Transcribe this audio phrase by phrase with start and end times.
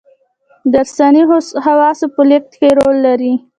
[0.73, 1.21] دارثي
[1.63, 3.33] خواصو په لېږد کې رول لري.